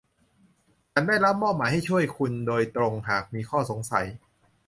[0.91, 4.05] ฉันได้รับมอบหมายให้ช่วยคุณโดยตรงหากมีข้อสงสัย